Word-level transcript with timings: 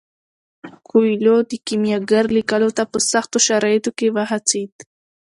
کویلیو 0.87 1.37
د 1.49 1.51
کیمیاګر 1.67 2.23
لیکلو 2.37 2.69
ته 2.77 2.83
په 2.91 2.97
سختو 3.11 3.37
شرایطو 3.47 3.91
کې 3.97 4.07
وهڅید. 4.15 4.73